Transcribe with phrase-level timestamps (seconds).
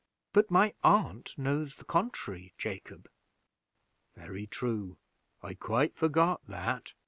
[0.33, 3.07] "But my aunt knows the contrary, Jacob."
[4.15, 4.97] "Very true;
[5.43, 6.93] I quite forgot that."